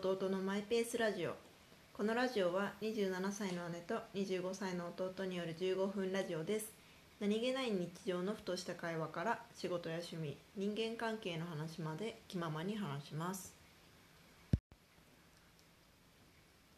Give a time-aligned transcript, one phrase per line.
[0.00, 1.34] 弟のマイペースラジオ。
[1.92, 6.72] このラジオは27歳の姉と25歳の弟による15分ラジオです。
[7.18, 13.52] 何気ない日常のふとした会話から仕事や趣味人間関係の話まで気ままに話します。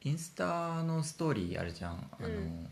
[0.02, 2.10] インスタのストーリーあるじゃん。
[2.18, 2.68] あの、うん。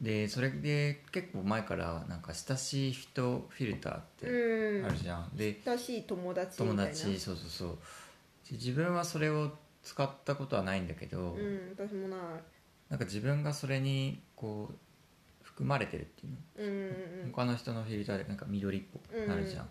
[0.00, 4.86] でそれで結構前からなんか親しい人フィルターってうん。
[4.86, 7.68] あるじゃん、で親しい友達友達そうそうそう。
[7.68, 7.78] で
[8.54, 12.20] 自分はそれを使ったことはないんだけど、うん私もない。
[12.88, 14.76] なんか自分がそれにこう
[15.42, 17.32] 含まれてるっていうの、うんうんうん。
[17.32, 19.68] 他の人のフィルターでなんか緑っぽくなるじゃん、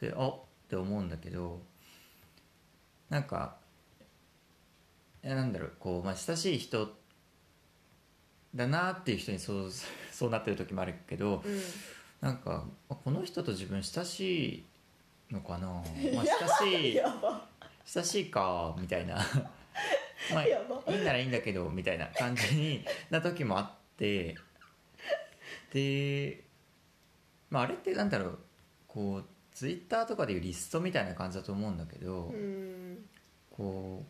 [0.00, 1.60] であって思うんだけど
[3.10, 3.56] なんか
[5.22, 6.88] えなんだろうこう、まあ、親しい人
[8.54, 9.70] だなっていう人にそう
[10.12, 11.60] そうなってる時もあるけどうん。
[12.20, 14.64] なんかあこの人と自分親し
[15.30, 15.84] いのかな、 まあ、
[16.24, 17.00] 親しい
[17.94, 19.16] 親しいかみたいな。
[20.32, 20.50] まあい
[20.94, 24.36] いんならいいんだけどみたいな感じにな時もあって。
[25.72, 26.44] で、
[27.50, 28.38] まあ、あれってなんだろう。
[28.86, 33.08] こうツイッターとかでいうリストみたいな感じだと思うんだけど、うん。
[33.50, 34.04] こ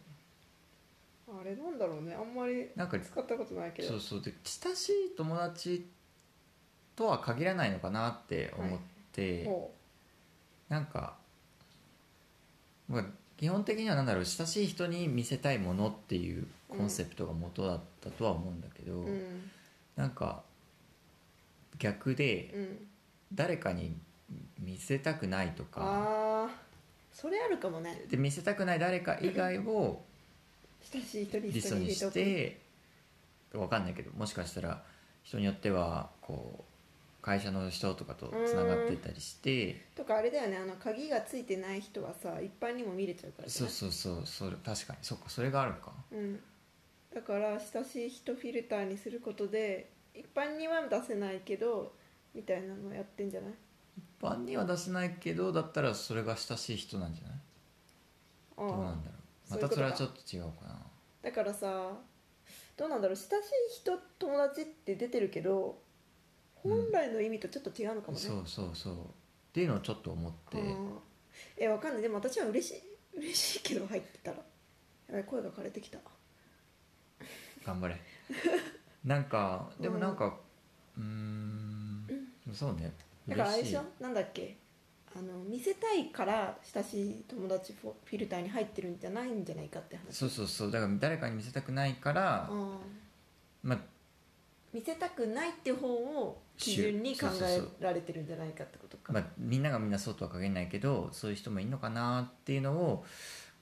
[1.29, 2.15] あれなんだろうね。
[2.15, 3.89] あんまりうなんか使ったことないけど。
[3.89, 4.23] そうそう。
[4.23, 5.89] で親しい友達
[6.97, 8.79] とは限らないのかなって思っ
[9.13, 9.73] て、ほ
[10.69, 11.17] なんか、
[12.89, 13.05] まあ、
[13.39, 19.51] 基本的には何だろう親しい人に見せたいものっていうコンセプトが元だったとは思うんだけど、ううん。
[19.97, 20.43] なんか
[21.79, 22.79] 逆でうん。
[23.33, 23.95] 誰かに
[24.59, 26.49] 見せたくないとか。
[27.13, 28.05] それあるかもね。
[28.11, 30.03] で見せたくない誰か以外を
[30.93, 32.61] 親しい人リリストにして
[33.53, 34.83] 分かんないけどもしかしたら
[35.23, 36.78] 人によってはこう
[37.29, 39.85] 会社の人とかとつながってたりして。
[39.95, 44.99] とかあれだよねあの鍵がついてない人はさ一般にも見れちゃうからそうそうそうそれ確かに。
[45.03, 45.93] そっかそれがあるか。
[46.11, 46.41] うん、
[47.15, 51.93] だから親しい人フィルターにすることで一般には出せないけど
[52.35, 53.51] みたいなのやってんじゃない？
[53.99, 57.39] 一般には出せないけどだったらそれが親しい人なんじゃない？
[58.57, 59.17] どうなんだろ
[59.51, 59.53] う。
[59.53, 60.81] またそれはちょっと違うかな。
[61.23, 61.93] だからさ
[62.77, 63.17] どうなんだろう。
[63.17, 65.79] 親しい人友達って出てるけど
[66.63, 68.95] 本来の意味とちょっと違うのかもね、そうそうそう。
[68.95, 68.99] っ
[69.53, 70.59] ていうのをちょっと思って。
[70.59, 70.99] ああ
[71.57, 72.03] えわかんない。
[72.03, 72.83] でも私は嬉しい。
[73.19, 74.37] 嬉しいけど入ってたら。
[74.39, 74.43] や
[75.15, 75.25] ばい。
[75.25, 75.99] 声が枯れてきた。
[77.65, 77.97] 頑張れ。
[79.05, 80.37] なんかでもなんか
[80.97, 82.07] うーん。
[82.53, 82.93] そうね。
[83.29, 83.85] だからあれで嬉しょ？
[84.01, 84.57] なんだっけ？
[85.17, 90.15] あの見せたいから親しい友達フォフィルターに入ってるんじゃないんじゃないかって話。
[90.17, 90.71] そうそうそう。
[90.71, 92.79] だから誰かに見せたくないからうん。
[93.63, 93.79] まあ
[94.73, 99.13] 見せたくないって方を基準に考えられてるんじゃないかってことか。
[99.13, 103.05] まあみんながみんなそうとは限らないけどそういう人もいるのかなっていうのを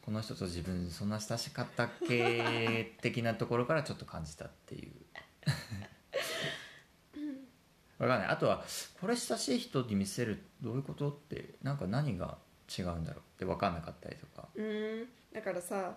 [0.05, 4.93] この人と自分そんな親しかったっけ的なところからちょっと感じたっていう。
[7.99, 8.29] わかんない。
[8.29, 8.65] あとは
[9.01, 12.39] これ親しい人に見せるどういうことってなんか何が
[12.77, 14.49] 違うんだろうって分かんなかったりとか。
[14.55, 15.09] うーん。
[15.33, 15.97] だからさ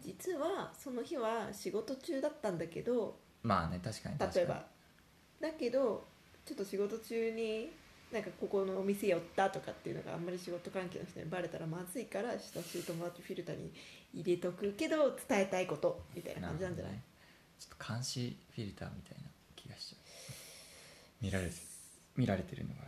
[0.00, 4.46] 実はその日は仕事中だったんだけどまあね確かに確かに。
[4.46, 4.66] 例えば。
[5.40, 6.04] だけど
[6.44, 7.70] ちょっと仕事中に
[8.12, 13.72] なんかここのお店寄ったとかっていうのがあんまり仕事関係の人にバレたらまずいから親しい友達フィルターに
[14.12, 16.92] 入れとくけど伝えたいことみたいな感じなんじゃない？
[16.94, 17.02] ね。
[17.58, 21.24] ちょっと監視フィルターみたいな気がしちゃう。
[21.24, 21.54] 見られて
[22.16, 22.80] 見られてるのが。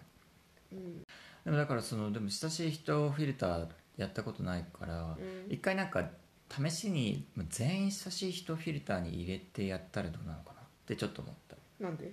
[0.72, 1.02] うん。
[1.44, 5.52] でもだからそのでも親しい人フィルターやったことないから、うん。
[5.52, 6.10] 一回なんか
[6.52, 11.56] 試しにまあ全員親しい人フィルターに入れてやったらどうなのかなってちょっと思った。
[11.82, 12.12] なんで？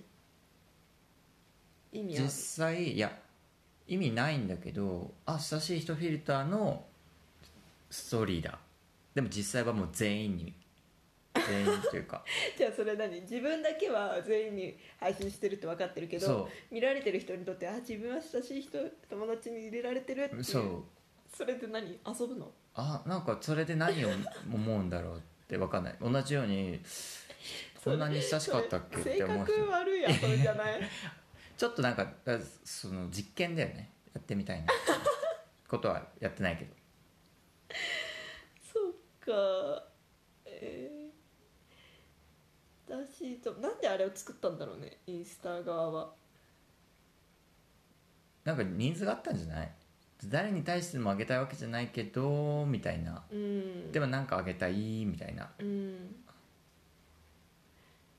[1.92, 2.24] 意味ある？
[2.24, 3.12] 実際いや
[3.86, 6.84] 意味ないんだけどあ親しい人フィルターの
[7.90, 8.58] ストーリーだ。
[9.14, 10.54] でも実際はもう全員に
[11.34, 12.24] 全員というか。
[12.56, 13.20] じゃあそれ何？
[13.22, 20.44] 自分だけは全員に配信してるって分かってるけどそ見られてる人にとってあ自分は親しい人友達に入れられてるっていう。
[20.44, 20.84] そう。
[21.36, 21.88] それで何？
[21.90, 22.52] 遊ぶの？
[22.82, 24.08] あなんかそれで何を
[24.52, 25.96] 思うんだろうって分かんない。
[26.00, 26.80] 同じように
[27.84, 29.52] こんなに親しかったっけっ性て思う人。
[29.54, 30.80] 格悪いやそれじゃない？
[31.58, 33.92] ちょっとなんかだその実験だよね。
[34.14, 34.72] やってみたいな。
[35.68, 36.74] ことはやってないけど。
[38.72, 38.92] そっ
[39.76, 39.84] か。
[40.46, 46.12] えー、私となんであれを作ったんだろうねインスタ側は。
[48.44, 49.72] なんかニーズがあったんじゃない？
[50.28, 53.22] 誰に対してもあげたいわけじゃないけどみたいな。
[53.30, 53.92] うん。
[53.92, 55.48] でもなんかあげたいみたいな。
[55.58, 56.14] うん。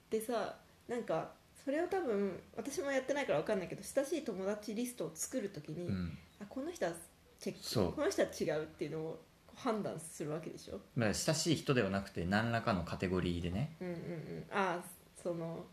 [0.09, 0.55] でさ
[0.87, 1.31] なんか
[1.63, 6.17] それを多分私もやってないから分かんないけど親しい友達リストを作るときに、うん。
[6.41, 6.91] あこの人は
[7.39, 9.21] チェックこの人は違うっていうのを
[9.55, 10.79] 判断するわけでしょ？
[10.95, 13.75] まあ親しい人ではなくて何らかのカテゴリーでね。
[13.79, 14.45] うんうんうん。
[14.51, 14.83] ああ
[15.21, 15.65] その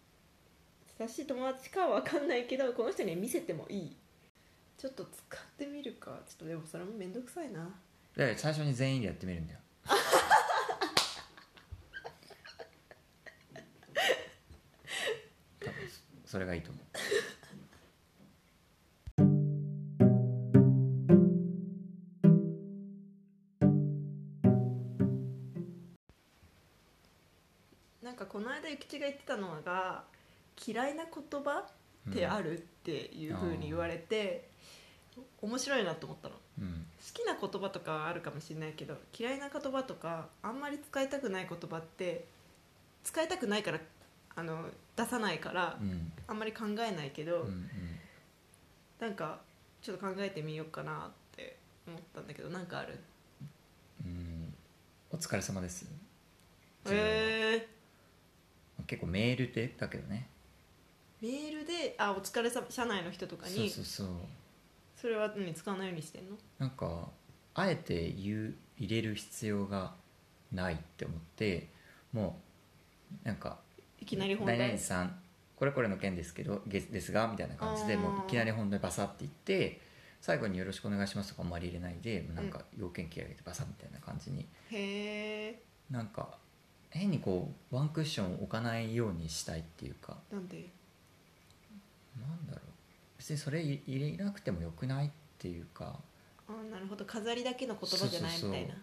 [0.98, 3.96] 親しい友達かは分かんないけどこの人に見せてもいい
[4.78, 6.12] ちょっと使ってみるか。
[6.28, 7.68] ちょっとでもそれも面倒くさいな。
[8.16, 9.58] で最初に全員でやってみるんだよ。
[15.60, 15.72] 多分
[16.24, 16.84] それがいいと思う。
[28.04, 30.04] なんかこの間ゆきちが言ってたのが
[30.64, 31.64] 嫌いな言葉
[32.10, 32.58] ってある？
[32.58, 34.47] っていうふうに言われて、
[35.40, 36.34] 面白いなと思ったの。
[36.60, 36.86] うん。
[36.98, 42.24] 好きな言葉とかはあるかもしれないけど嫌いな言葉とかあんまり使いたくない言葉って
[43.04, 43.80] 使いたくないから
[44.34, 44.66] あの
[44.96, 46.12] 出さないからうん。
[46.26, 47.68] あんまり考えないけど、うんうん。
[48.98, 49.40] なんか
[49.80, 51.56] ちょっと考えてみようかなって
[51.86, 52.98] 思ったんだけどなんかある？
[54.04, 54.54] うん。
[55.10, 55.86] お疲れ様です。
[56.90, 57.68] へえ
[58.86, 60.28] 結構メールでだけどね。
[61.20, 64.06] メールであお疲れ様社内の人とかそうにそうそう
[65.00, 66.36] それは何使わないようにしてんの？
[66.58, 67.08] なんか
[67.54, 69.94] あえて言う入れる必要が
[70.52, 71.68] ないって思って
[72.12, 72.40] も
[73.24, 73.58] うなんか
[74.00, 75.20] いきなり「本題何々さん
[75.56, 78.00] これこれの件ですけどげですが」みたいな感じであー。
[78.00, 79.80] もういきなり本題バサッて言って
[80.20, 84.46] 最後に「よろしくお願いします」とかあんまり入れないでなんか要件切り上げてバサッみたいな感じに。
[84.70, 86.38] へえなんか
[86.90, 90.16] 変にこうワンクッション置かないようにしたいっていうか。
[90.30, 90.68] なんで？
[92.20, 92.68] なんだろう
[93.18, 95.98] 別にそれ入れなくてもよくないっていうか。
[96.48, 97.04] あなるほど。
[97.04, 98.74] 飾りだけの言葉じゃないみたいな。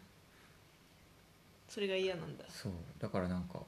[1.67, 2.45] それが嫌なんだ。
[2.49, 2.71] そう。
[2.99, 3.59] だからなんか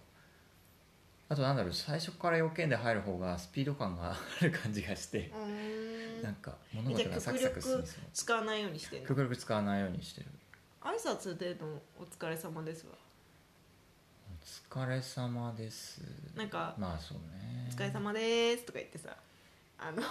[1.30, 6.22] あとなんだろう最初から要件で入る方がスピード感がある感じがしてうーん。
[6.22, 8.02] なんか物事がサクサク進みそう。
[8.14, 9.08] 使わないようにしてんの？
[9.08, 10.28] 極力使わないようにしてる。
[10.82, 12.94] 挨拶での「お疲れ様ですわ
[14.30, 16.02] お疲れ様です。
[16.36, 17.68] なんかまあそうね。
[17.70, 19.18] お疲れ様です」とか言ってさ
[19.80, 20.02] あの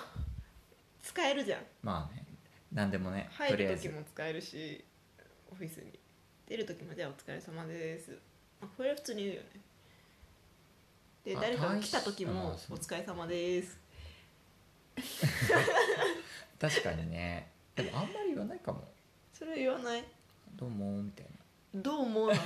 [1.06, 1.60] 使えるじゃん。
[1.82, 2.24] まあね。
[2.72, 3.88] 何でもねと入る時りあえず。
[3.90, 4.84] も使えるし
[5.50, 5.98] オフィスに。
[6.48, 8.16] 出る時も「じゃあお疲れ様です」
[8.62, 9.48] あこれは普通に言うよね。
[11.24, 12.76] であ誰かが来た時大も「しあそう。
[12.76, 13.78] お疲れ様です。
[16.58, 17.50] 確かにね。
[17.74, 18.86] でもあんまり言わないかも」
[19.32, 20.04] それ言わない。
[20.56, 21.26] どうもみたい
[21.74, 22.40] どうもなの？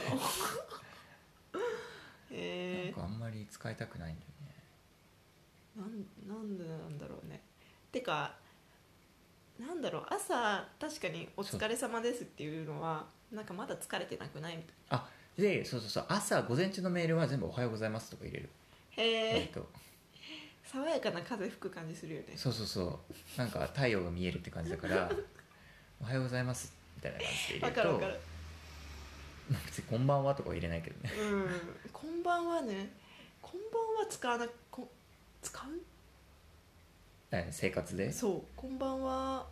[2.31, 2.37] な、
[2.85, 4.55] なんかあんまり使いたくないんだよね。
[5.77, 7.41] なんなんでなんだろうね。
[7.93, 8.37] てか
[9.61, 18.49] なんだろう朝確かに「お疲れ様です」っていうのはなんかまだ疲れてなくないみたいあでそうそうそう朝午前中のメールは全部「おはようございます」とか入れる。
[18.97, 19.53] なへえ
[20.65, 22.35] 爽やかな風吹く感じするよね。
[22.37, 23.39] そうそうそう。
[23.39, 25.11] なんか太陽が見えるって感じだから
[26.01, 28.21] 「おはようございます」みたいな感じで入れるとわかるわかる。
[29.51, 31.13] まあ別に「こんばんは」とかは入れないけどね。
[31.13, 31.49] うん。
[31.93, 32.91] こんばんはね。
[33.43, 34.89] こんばんは使わなこ
[35.43, 35.71] 使う？
[35.77, 35.90] え
[37.51, 38.13] 生活で。
[38.13, 39.47] そうこんばんは。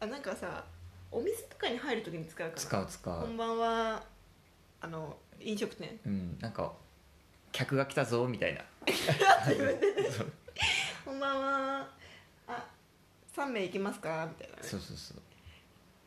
[0.00, 0.64] あなんかさ
[1.10, 2.60] お店とかに入るときに使うかな。
[2.60, 3.20] 使う使う。
[3.22, 4.02] こんばんは。
[4.80, 5.98] あの飲食店。
[6.04, 6.72] うんなんか
[7.50, 8.60] 客が来たぞみたいな。
[11.04, 11.88] こんばんは。
[12.46, 12.66] あ
[13.32, 14.62] 三名行きますかみたいなね。
[14.62, 15.22] そうそうそう。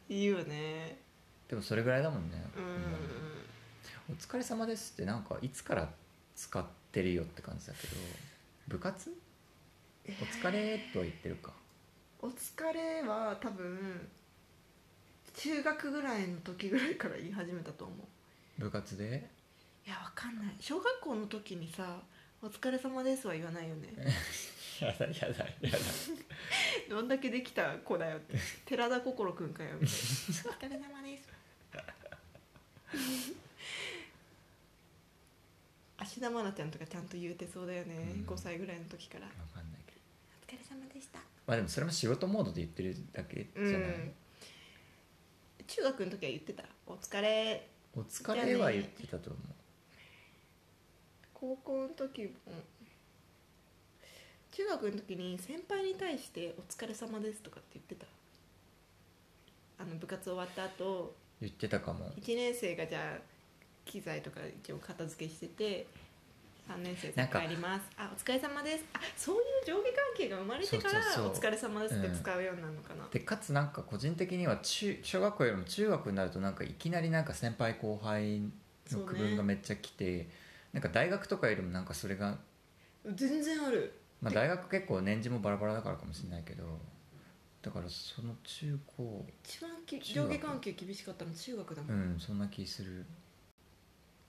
[0.08, 1.00] 言うよね。
[1.48, 2.44] でもそれぐらいだもんね。
[2.56, 4.14] うん。
[4.14, 5.90] お疲れ様ですってなんかいつから
[6.36, 7.94] 使ってるよって感じだけど
[8.68, 9.12] 部活
[10.08, 11.54] お疲れとは言ってるか。
[12.20, 14.10] お疲れは多分
[15.36, 17.98] 中学ぐらいの時ぐらいから言い始めたと思う。
[18.62, 19.30] 部活で？
[19.86, 20.56] いやわかんない。
[20.60, 22.02] 小学校の時にさ
[22.42, 23.90] 「お疲れ様です」は言わないよね。
[24.82, 25.78] やだやだやだ。
[26.90, 28.38] どんだけできた子だよって。
[28.66, 29.98] 寺田心くんかよみたい
[30.46, 30.52] な。
[30.52, 31.30] お疲れ様です。
[35.98, 38.26] 芦田愛菜ちゃんとかちゃんと言うてそうだよね、うん。
[38.26, 39.26] 5歳ぐらいの時から。
[39.26, 39.81] わかんない。
[39.81, 39.81] けど「お疲
[40.52, 41.20] れ様でした。
[41.48, 44.14] まあでもそれも仕事モードで言ってるだけ」じゃない、うん。
[45.68, 47.68] 中学の時は言ってた「お疲れ。
[47.94, 49.42] お疲れは言ってたと思う」
[51.34, 52.32] 高校の時も。
[54.52, 58.06] 中学の時に先輩に対して「お疲れ様です」とかって言ってた。
[59.80, 61.16] あの部活終わった後。
[61.40, 62.12] 言ってたかも。
[62.12, 63.22] 1年生がじゃあ
[63.86, 65.88] 機材とか一応片付けしてて
[66.72, 67.42] 3年生なんか。
[67.42, 67.82] 帰ります。
[67.98, 68.86] あお疲れ様です。
[68.94, 78.42] あそういう上下関係が生まれてからお疲れ様ですって使うようになるのかな、でかつなんか個人的には中小学校よりも中学になるとなんかいきなりなんか先輩後輩
[78.92, 80.30] の区分がめっちゃ来て、
[80.74, 82.38] なんか大学とかよりもなんかそれが、
[83.06, 83.94] 全然ある。
[84.22, 86.80] まあ、大学結構年次もバラバラだからかもしれないけど
[87.64, 93.04] だからその中高一番き上下関係厳しかったの中学だもうんんそんな気する。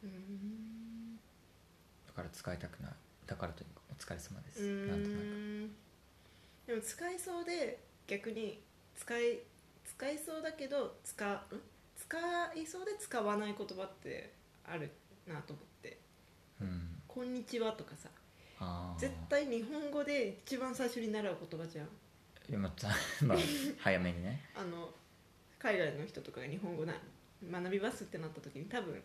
[0.03, 0.72] うん
[2.15, 2.93] だから使いたくない
[3.27, 4.63] だからというかお疲れ様でうす。
[4.87, 5.69] なんとなくん。
[6.67, 8.63] でも使いそうで逆に
[8.97, 9.41] 使い
[9.85, 11.41] 使いそうだけど使ん？
[11.97, 12.19] 使
[12.57, 14.33] いそうで使わない言葉って
[14.65, 14.91] ある
[15.27, 15.99] なと思って。
[16.61, 18.09] うん「こんにちは」とかさ。
[18.97, 21.87] 絶対日本語で一番最初に習う言葉じゃん。
[22.49, 22.89] いやまた
[23.25, 23.39] まあ
[23.79, 24.49] 早めにね。
[24.55, 24.93] あの
[25.59, 26.95] 海外の人とかが日本語な
[27.51, 29.03] 学びますってなった時に多分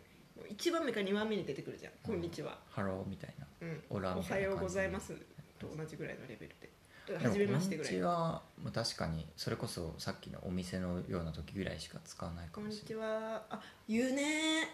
[0.50, 3.46] 1番目か2番目に出てくるじゃん「こんにちは」ハローみたいな。
[3.60, 3.82] うん。
[3.90, 5.14] Hola おはようございます」
[5.58, 6.70] と同じぐらいのレベルで。
[7.08, 8.42] だからでも初めましてぐらいこんにちは。
[8.62, 13.08] もう確かにそれこそさっきのお店のような時ぐらいしか使わないかこんにちもしれない。
[13.08, 13.46] は。
[13.50, 14.68] あ言うね。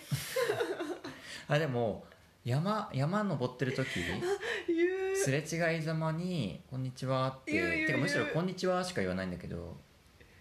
[1.49, 2.07] あでも
[2.45, 3.87] 山山登ってる時
[5.15, 7.87] すれ違いざまに「こんにちは」って。
[7.87, 9.77] てかむしろ言う「こんにちは」しか言わないんだけど。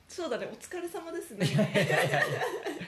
[0.08, 0.46] そうだね。
[0.46, 1.48] お疲れ様ですね。
[1.48, 2.81] おな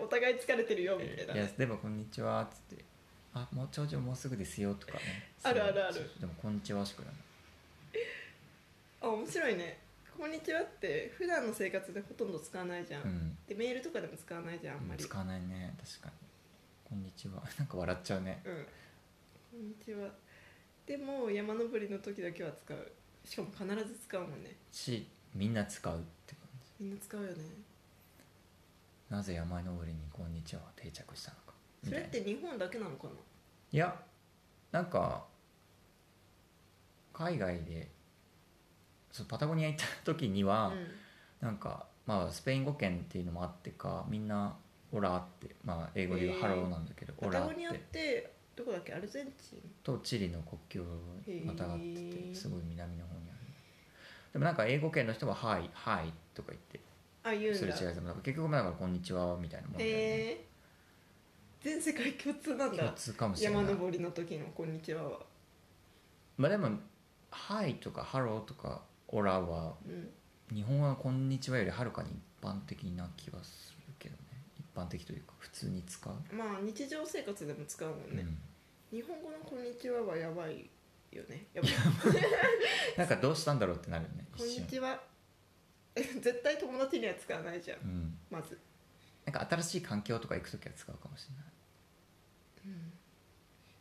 [0.00, 1.34] お互い疲れてるよみたいな。
[1.34, 2.84] いやでも「こんにちは」っつって
[3.34, 5.30] 「あもう頂上もうすぐですよ」とかね。
[5.42, 6.10] あるあるある。
[6.20, 7.14] でも「こんにちは」しかない。
[9.00, 9.78] あ面白いね。
[10.18, 13.38] こんにちはって普段の生活でほとんど使わないじゃん、うん。
[13.48, 15.02] でメールとかでも使わないじゃんあんまり。
[15.02, 15.74] 使わないね。
[15.82, 16.14] 確かに
[16.84, 18.42] 「こんにちは」 なんか笑っちゃうね。
[18.44, 18.66] うん。
[19.50, 20.10] こんにちは。
[20.84, 22.92] でも山登りの時だけは使う。
[23.24, 24.56] しかも必ず使うもんね。
[24.72, 26.84] しみんな使うって感じ。
[26.84, 27.44] みんな使うよね
[29.10, 33.14] なぜ山登りに「こんにちは」は定着したのかみそれって日本だけなのかな？
[33.72, 33.94] いや
[34.70, 35.24] なんか
[37.12, 37.88] 海外で
[39.10, 40.86] そうパタゴニア行った時には、うん。
[41.40, 46.40] なんかまあスペイン語圏っていうのもあってかみんな「Hola」って、まあ、英語で言う「へー。
[46.40, 48.92] ハロー」なんだけど「パ Hola」っタゴニアっててどこだっけ？
[48.92, 49.60] アルゼンチン？
[49.82, 50.86] とチリの国境を
[51.44, 52.34] またがってへてー。
[52.34, 53.38] すごい南の方にある。
[54.34, 56.78] でもなんか英語圏の人は「Hi」「Hi」とか言って
[57.22, 57.58] あ言うんだ。
[57.58, 59.96] それ違いざまだから結局だから「こんにちは」みたいなもんだよね。
[59.96, 60.44] へえ
[61.60, 63.62] 全世界共通なん共だ通かもしれない。
[63.62, 65.20] 山登りの時の「こんにちは」は。
[66.38, 66.70] まあでも
[67.04, 70.10] 「Hi」とか「Hello」とか「Hola」はうん。
[70.54, 74.22] 日本語の「こんにちは」よりはるかに一般的な気はするけどね。
[74.58, 78.24] 一般的というか普通に使う、まあ日常生活でも使うもんね、
[78.90, 80.70] 日本語の「こんにちは」はやばい
[81.12, 81.46] よね。
[81.52, 81.72] やばい。
[82.96, 84.92] なんかどうしたんだろうってなるよねこんにちは。
[84.92, 84.98] え
[86.20, 87.80] 絶対友達には使わないじゃん。
[87.80, 88.18] うん。
[88.30, 88.58] まず、
[89.24, 91.44] なんか新しい環境とか行く時は使うかもしれない。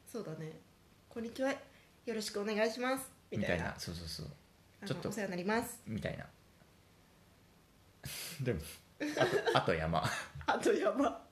[0.07, 0.59] そうだね
[1.07, 1.51] 「こんにちは。
[1.51, 3.65] よろしくお願いします」みみたいな。
[3.65, 4.27] なそうそうそう。
[4.87, 5.09] ちょっと。
[5.09, 5.79] お世話になります。
[5.85, 6.27] みたいな。
[8.41, 8.61] でも
[8.99, 10.03] あとあと山。
[10.47, 11.27] あとやば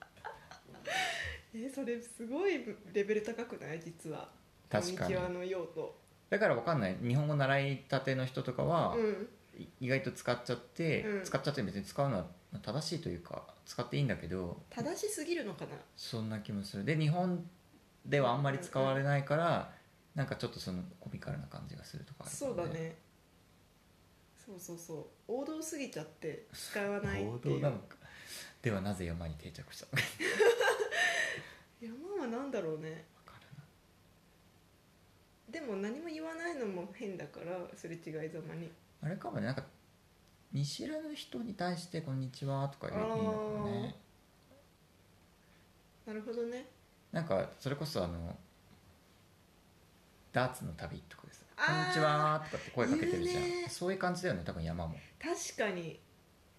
[1.55, 3.79] えそれすごいレベル高くない？
[3.79, 4.29] 実は
[4.69, 5.13] 「こん確かに。
[5.13, 5.99] にちは」の用途。
[6.29, 6.97] だからわかんない。
[7.01, 9.23] 日本語習いたての人とかは、うん。
[9.23, 9.27] い
[9.79, 11.23] 意外と使っちゃって、うん。
[11.23, 12.25] 使っちゃって別に使うのは
[12.61, 15.71] 正しいというか使っていいんだけど正しすぎるのかな？
[15.95, 16.85] そんな気もする。
[16.85, 17.45] で日本
[18.05, 19.71] ではあんまり使われないから、
[20.15, 22.95] なんかちょっとそのコミカルな感じがするとかあるかそもうだね。
[24.45, 25.05] そうそうそう。
[25.27, 27.61] 王道すぎちゃって使わない王っていう。
[27.61, 27.97] 道なのか。
[28.61, 30.07] ではなぜ山に定着したのか。
[31.81, 33.05] 山は何だろうね。
[35.49, 38.69] でも何も言わないのも変だからすれ違いざまに
[39.01, 39.63] あれかもねなんか
[40.51, 43.95] 見知らぬ人に対して「こんにちは」とか言ういいのかもね。
[46.05, 46.65] なるほどね。
[47.11, 48.37] なんかそれこそあの
[50.31, 51.65] ダーツの旅とかです「あー。
[51.65, 53.67] こんにちは」とかって声かけてるじゃん、ね。
[53.69, 54.95] そういう感じだよね多分山も。
[55.21, 55.99] 確かに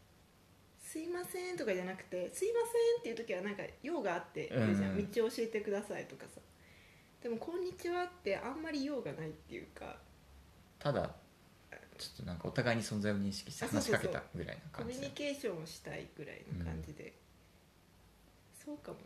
[0.80, 6.40] 「すいません」とかじゃなくて「すいません」っていう時はなんか用があって言うじゃん、うん道を教えてくださいとかさ。
[7.22, 9.98] でも「こんにちは」ってあんまり用がないっていうか。
[10.78, 11.14] ただ
[11.98, 17.12] ちょっとなんかお互いに存在を認識して話しかけたぐらいなコミュニケーションをしたいぐらいの感じで、
[18.64, 18.98] そうかも。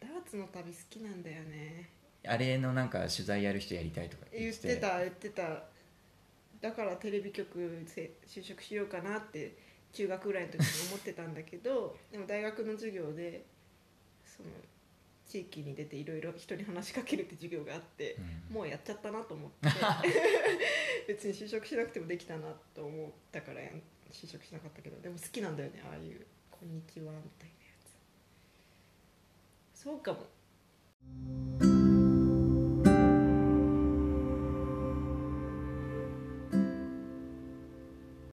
[0.00, 1.90] ダーツの旅好きなんだよね。
[2.26, 5.62] あれのなんか取材やる人やりたいとか言ってた言ってた。
[6.60, 9.56] だからテレビ局せ就職しようかなって
[9.92, 13.44] 中学ぐらいの時に思ってたんだけどでも大学の授業で
[14.24, 14.48] その
[15.30, 18.16] 地域に出ていろいろ人に話しかけるって授業があって、
[18.50, 18.56] うん。
[18.56, 19.68] もうやっちゃったなと思って。
[21.06, 25.00] 別に就職しなくてもできたなと思ったからやん就職しなかったけど。
[25.00, 27.72] でも好きなんだよねああいう「こんにちは」みたいなや
[29.72, 29.82] つ。
[29.82, 31.69] そうかも